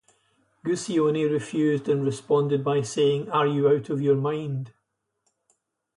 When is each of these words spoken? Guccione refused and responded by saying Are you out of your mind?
Guccione 0.65 1.29
refused 1.31 1.87
and 1.87 2.03
responded 2.03 2.63
by 2.63 2.81
saying 2.81 3.29
Are 3.29 3.45
you 3.45 3.67
out 3.69 3.91
of 3.91 4.01
your 4.01 4.15
mind? 4.15 4.73